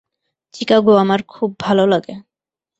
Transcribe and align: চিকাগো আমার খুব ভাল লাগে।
চিকাগো 0.53 0.93
আমার 0.95 1.19
খুব 1.29 1.49
ভাল 1.59 1.77
লাগে। 1.89 2.13